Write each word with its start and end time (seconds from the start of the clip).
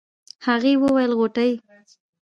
هغې 0.45 0.73
وويل 0.81 1.11
غوټۍ. 1.19 1.51